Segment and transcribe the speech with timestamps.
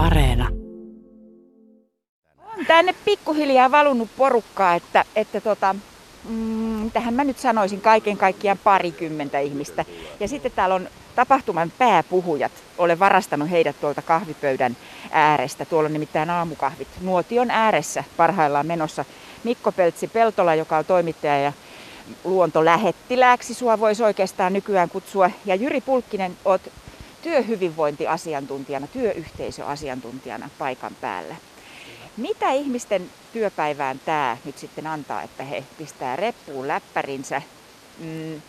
[0.00, 0.48] Areena.
[2.38, 5.74] On tänne pikkuhiljaa valunut porukkaa, että, että tota,
[6.28, 9.84] mm, tähän mä nyt sanoisin kaiken kaikkiaan parikymmentä ihmistä.
[10.20, 12.52] Ja sitten täällä on tapahtuman pääpuhujat.
[12.78, 14.76] Olen varastanut heidät tuolta kahvipöydän
[15.10, 15.64] äärestä.
[15.64, 16.88] Tuolla on nimittäin aamukahvit.
[17.00, 19.04] Nuotion ääressä parhaillaan menossa
[19.44, 21.52] Mikko Peltsi Peltola, joka on toimittaja ja
[22.24, 25.30] luontolähettilääksi sua voisi oikeastaan nykyään kutsua.
[25.44, 26.62] Ja Jyri Pulkkinen, oot
[27.22, 31.36] työhyvinvointiasiantuntijana, työyhteisöasiantuntijana paikan päällä.
[32.16, 37.42] Mitä ihmisten työpäivään tämä nyt sitten antaa, että he pistää reppuun läppärinsä,
[37.98, 38.42] mm,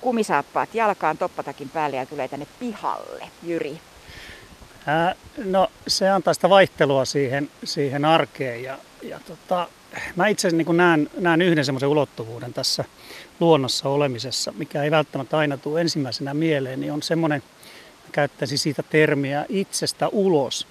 [0.00, 3.80] kumisaappaat jalkaan, toppatakin päälle ja tulee tänne pihalle, Jyri?
[4.86, 5.14] Ää,
[5.44, 9.68] no se antaa sitä vaihtelua siihen, siihen arkeen ja, ja tota,
[10.16, 12.84] mä itse asiassa niin näen, näen yhden semmoisen ulottuvuuden tässä
[13.40, 17.42] luonnossa olemisessa, mikä ei välttämättä aina tule ensimmäisenä mieleen, niin on semmoinen,
[18.12, 20.66] käyttäisi siitä termiä itsestä ulos.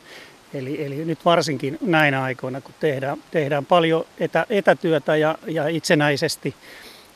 [0.54, 6.56] Eli, eli nyt varsinkin näinä aikoina, kun tehdään, tehdään paljon etä, etätyötä ja, ja itsenäisesti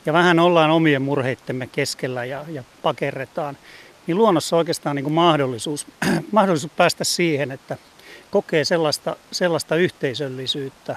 [0.06, 3.58] ja vähän ollaan omien murheittemme keskellä ja, ja pakerretaan,
[4.06, 5.86] niin luonnossa on oikeastaan niin kuin mahdollisuus,
[6.32, 7.76] mahdollisuus päästä siihen, että
[8.30, 10.96] kokee sellaista, sellaista yhteisöllisyyttä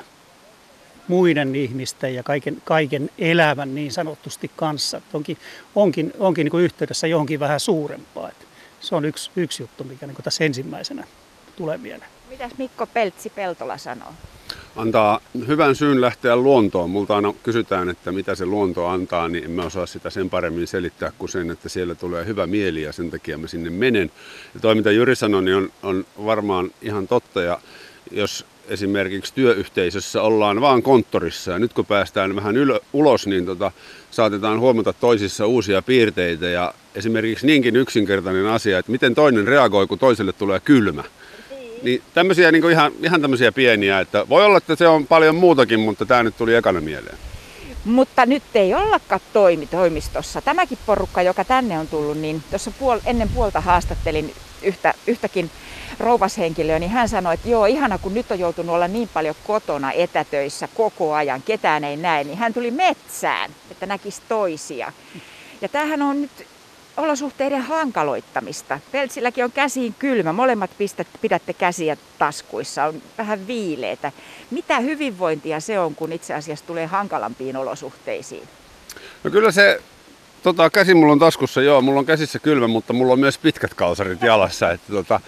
[1.07, 5.01] muiden ihmisten ja kaiken, kaiken elävän niin sanotusti kanssa.
[5.13, 5.37] Onkin,
[5.75, 8.29] onkin, onkin niin kuin yhteydessä johonkin vähän suurempaa.
[8.29, 8.45] Että
[8.81, 11.07] se on yksi, yksi juttu, mikä niin tässä ensimmäisenä
[11.55, 12.09] tulee mieleen.
[12.29, 14.13] Mitäs Mikko Peltsi Peltola sanoo?
[14.75, 16.89] Antaa hyvän syyn lähteä luontoon.
[16.89, 20.67] Multa aina kysytään, että mitä se luonto antaa, niin en mä osaa sitä sen paremmin
[20.67, 24.11] selittää kuin sen, että siellä tulee hyvä mieli ja sen takia mä sinne menen.
[24.53, 27.41] Ja toi mitä Jyri sanoi, niin on, on varmaan ihan totta.
[27.41, 27.61] Ja
[28.11, 33.71] jos esimerkiksi työyhteisössä ollaan vaan konttorissa ja nyt kun päästään vähän ylö, ulos, niin tota,
[34.11, 39.99] saatetaan huomata toisissa uusia piirteitä ja esimerkiksi niinkin yksinkertainen asia, että miten toinen reagoi, kun
[39.99, 41.03] toiselle tulee kylmä.
[41.83, 45.79] Niin tämmöisiä niin ihan, ihan tämmöisiä pieniä, että voi olla, että se on paljon muutakin,
[45.79, 47.17] mutta tämä nyt tuli ekana mieleen.
[47.85, 50.41] Mutta nyt ei ollakaan toimi toimistossa.
[50.41, 55.51] Tämäkin porukka, joka tänne on tullut, niin tuossa puol- ennen puolta haastattelin yhtä, yhtäkin
[55.99, 59.91] rouvashenkilöä, niin hän sanoi, että joo, ihana kun nyt on joutunut olla niin paljon kotona
[59.91, 64.91] etätöissä koko ajan, ketään ei näe, niin hän tuli metsään, että näkisi toisia.
[65.61, 66.47] Ja tämähän on nyt
[66.97, 68.79] olosuhteiden hankaloittamista.
[68.91, 70.33] Peltsilläkin on käsiin kylmä.
[70.33, 72.85] Molemmat pistät, pidätte käsiä taskuissa.
[72.85, 74.11] On vähän viileitä.
[74.51, 78.47] Mitä hyvinvointia se on, kun itse asiassa tulee hankalampiin olosuhteisiin?
[79.23, 79.81] No kyllä se
[80.43, 83.73] Tota, käsi mulla on taskussa, joo, mulla on käsissä kylmä, mutta mulla on myös pitkät
[83.73, 84.71] kalsarit jalassa.
[84.71, 85.19] Että, tota,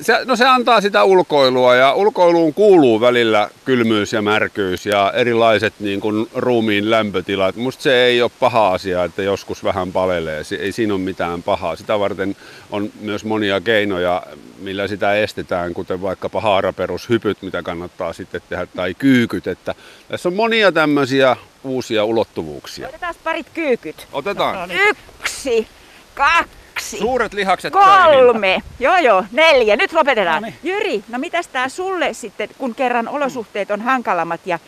[0.00, 5.74] se, no se antaa sitä ulkoilua ja ulkoiluun kuuluu välillä kylmyys ja märkyys ja erilaiset
[5.80, 7.56] niin kuin, ruumiin lämpötilat.
[7.56, 10.42] Musta se ei ole paha asia, että joskus vähän palelee.
[10.58, 11.76] Ei siinä ole mitään pahaa.
[11.76, 12.36] Sitä varten
[12.70, 14.22] on myös monia keinoja,
[14.58, 19.46] millä sitä estetään, kuten vaikkapa haaraperushypyt, mitä kannattaa sitten tehdä, tai kyykyt.
[19.46, 19.74] Että
[20.08, 22.88] tässä on monia tämmöisiä uusia ulottuvuuksia.
[22.88, 24.06] Otetaan parit kyykyt.
[24.12, 24.58] Otetaan.
[24.58, 24.80] No niin.
[24.88, 25.68] Yksi,
[26.14, 28.62] kaksi, Suuret lihakset kolme, töihin.
[28.78, 29.76] joo joo, neljä.
[29.76, 30.42] Nyt lopetetaan.
[30.42, 30.58] No niin.
[30.62, 34.58] Jyri, no mitäs tää sulle sitten, kun kerran olosuhteet on hankalammat ja,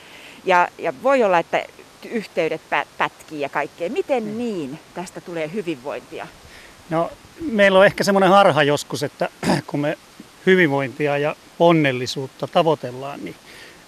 [0.45, 1.65] ja, ja voi olla, että
[2.11, 2.61] yhteydet
[2.99, 3.91] pätkii ja kaikkea.
[3.91, 4.39] Miten niin.
[4.39, 6.27] niin tästä tulee hyvinvointia?
[6.91, 7.11] No
[7.41, 9.29] meillä on ehkä semmoinen harha joskus, että
[9.67, 9.99] kun me
[10.47, 13.35] hyvinvointia ja onnellisuutta tavoitellaan, niin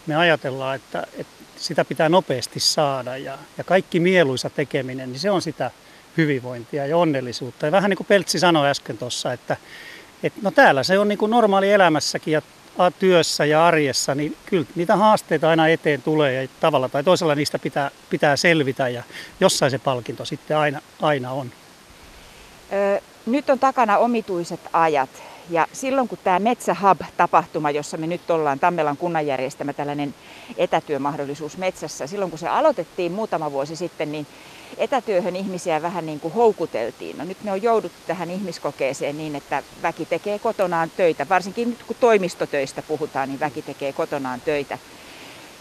[0.06, 5.30] me ajatellaan, että, että sitä pitää nopeasti saada ja, ja kaikki mieluisa tekeminen, niin se
[5.30, 5.70] on sitä
[6.16, 7.66] hyvinvointia ja onnellisuutta.
[7.66, 9.56] Ja vähän niin kuin Peltsi sanoi äsken tuossa, että,
[10.22, 12.42] että no täällä se on niin kuin normaali elämässäkin ja
[12.98, 17.58] työssä ja arjessa, niin kyllä niitä haasteita aina eteen tulee ja tavalla tai toisella niistä
[17.58, 19.02] pitää, pitää selvitä ja
[19.40, 21.52] jossain se palkinto sitten aina, aina on.
[22.72, 25.10] Öö, nyt on takana omituiset ajat
[25.50, 30.14] ja silloin kun tämä Metsähub-tapahtuma, jossa me nyt ollaan, Tammelan kunnan järjestämä tällainen
[30.56, 34.26] etätyömahdollisuus metsässä, silloin kun se aloitettiin muutama vuosi sitten, niin
[34.76, 37.18] etätyöhön ihmisiä vähän niin kuin houkuteltiin.
[37.18, 41.28] No nyt me on jouduttu tähän ihmiskokeeseen niin, että väki tekee kotonaan töitä.
[41.28, 44.78] Varsinkin nyt kun toimistotöistä puhutaan, niin väki tekee kotonaan töitä.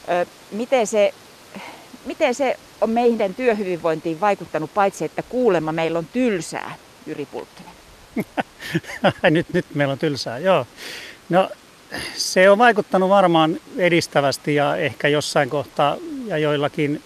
[0.10, 1.14] Ö, miten, se,
[2.06, 6.76] miten se on meidän työhyvinvointiin vaikuttanut, paitsi että kuulemma meillä on tylsää,
[7.06, 7.79] Jyri Pulkkinen?
[9.30, 10.68] nyt, nyt meillä on tylsää, joo.
[11.30, 11.50] No
[12.16, 15.98] se on vaikuttanut varmaan edistävästi ja ehkä jossain kohtaa
[16.28, 17.04] ja joillakin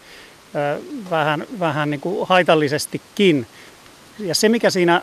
[1.10, 3.48] vähän, vähän niin kuin haitallisestikin.
[4.20, 5.02] Ja se, mikä siinä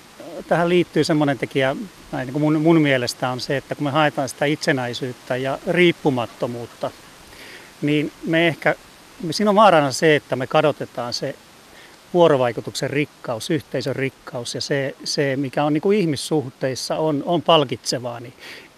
[0.49, 1.77] tähän liittyy, semmoinen tekijä
[2.13, 6.91] niin kuin mun, mun mielestä on se, että kun me haetaan sitä itsenäisyyttä ja riippumattomuutta,
[7.83, 8.75] niin me ehkä,
[9.31, 11.35] siinä on vaarana se, että me kadotetaan se
[12.15, 18.21] vuorovaikutuksen rikkaus, yhteisön rikkaus ja se, se mikä on niin kuin ihmissuhteissa on, on palkitsevaa,
[18.21, 18.33] niin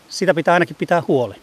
[0.09, 1.35] sitä pitää ainakin pitää huoli.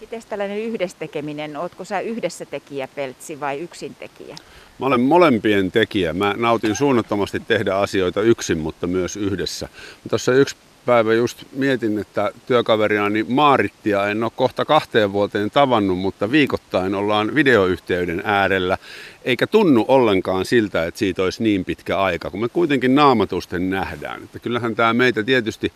[0.00, 4.36] Miten tällainen yhdessä tekeminen, ootko sä yhdessä tekijä Peltsi vai yksin tekijä?
[4.78, 6.12] Mä olen molempien tekijä.
[6.12, 9.68] Mä nautin suunnattomasti tehdä asioita yksin, mutta myös yhdessä.
[10.08, 10.56] Tuossa yksi
[10.86, 17.34] päivä just mietin, että työkaveriani Maarittia en ole kohta kahteen vuoteen tavannut, mutta viikoittain ollaan
[17.34, 18.78] videoyhteyden äärellä.
[19.24, 24.22] Eikä tunnu ollenkaan siltä, että siitä olisi niin pitkä aika, kun me kuitenkin naamatusten nähdään.
[24.22, 25.72] Että kyllähän tämä meitä tietysti,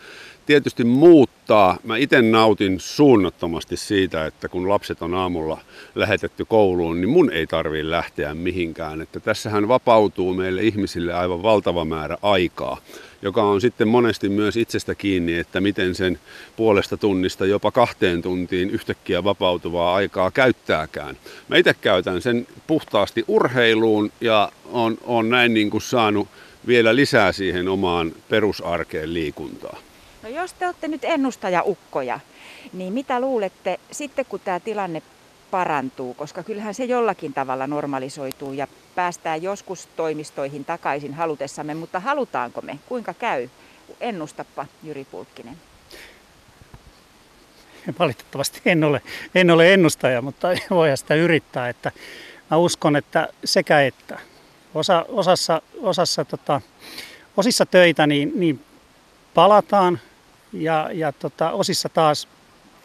[0.47, 1.79] tietysti muuttaa.
[1.85, 5.61] Mä itse nautin suunnattomasti siitä, että kun lapset on aamulla
[5.95, 9.01] lähetetty kouluun, niin mun ei tarvii lähteä mihinkään.
[9.01, 12.79] Että tässähän vapautuu meille ihmisille aivan valtava määrä aikaa
[13.23, 16.19] joka on sitten monesti myös itsestä kiinni, että miten sen
[16.57, 21.17] puolesta tunnista jopa kahteen tuntiin yhtäkkiä vapautuvaa aikaa käyttääkään.
[21.49, 26.29] Mä itse käytän sen puhtaasti urheiluun ja on, on näin niin kuin saanut
[26.67, 29.79] vielä lisää siihen omaan perusarkeen liikuntaa.
[30.23, 32.21] No jos te olette nyt ennustaja-ukkoja,
[32.73, 35.03] niin mitä luulette sitten kun tämä tilanne
[35.51, 42.63] parantuu, koska kyllähän se jollakin tavalla normalisoituu ja päästään joskus toimistoihin takaisin halutessamme, mutta halutaanko
[42.63, 42.79] me?
[42.89, 43.49] Kuinka käy?
[44.01, 45.57] Ennustappa Jyri Pulkkinen.
[47.99, 49.03] Valitettavasti en ole,
[49.35, 51.69] en ole ennustaja, mutta voihan sitä yrittää.
[51.69, 51.93] Että
[52.51, 54.19] mä uskon, että sekä että.
[54.75, 56.61] Osa, osassa, osassa tota,
[57.37, 58.65] osissa töitä niin, niin
[59.35, 60.01] palataan
[60.53, 62.29] ja, ja tota, osissa taas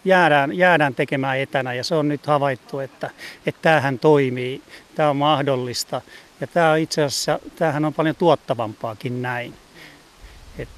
[0.06, 3.10] jäädään, jäädään tekemään etänä ja se on nyt havaittu, että,
[3.46, 4.62] että tämähän toimii,
[4.96, 6.02] tämä on mahdollista
[6.42, 9.54] ja tämä on itse asiassa, tämähän on paljon tuottavampaakin näin.
[10.58, 10.70] Et...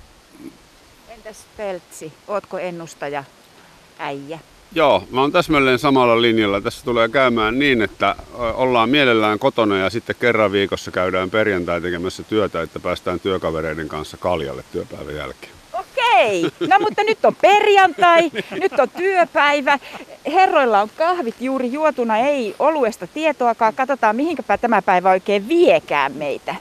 [1.09, 3.23] Entäs Peltsi, ootko ennustaja
[3.99, 4.39] äijä?
[4.75, 6.61] Joo, mä oon täsmälleen samalla linjalla.
[6.61, 8.15] Tässä tulee käymään niin, että
[8.53, 14.17] ollaan mielellään kotona ja sitten kerran viikossa käydään perjantai tekemässä työtä, että päästään työkavereiden kanssa
[14.17, 15.53] kaljalle työpäivän jälkeen.
[15.73, 19.79] Okei, no mutta nyt on perjantai, nyt on työpäivä.
[20.25, 23.73] Herroilla on kahvit juuri juotuna, ei oluesta tietoakaan.
[23.73, 26.55] Katsotaan mihinkäpä tämä päivä oikein viekään meitä.